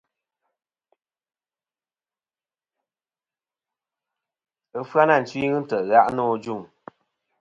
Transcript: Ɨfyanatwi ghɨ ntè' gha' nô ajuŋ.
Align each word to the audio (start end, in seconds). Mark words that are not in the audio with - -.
Ɨfyanatwi 4.81 5.45
ghɨ 5.51 5.57
ntè' 5.63 5.85
gha' 5.89 6.11
nô 6.15 6.23
ajuŋ. 6.33 6.61